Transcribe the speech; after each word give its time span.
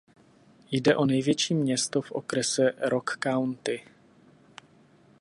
Jde 0.71 0.95
o 0.95 1.05
největší 1.05 1.53
město 1.53 2.01
v 2.01 2.11
okrese 2.11 2.73
Rock 2.91 3.17
County. 3.23 3.81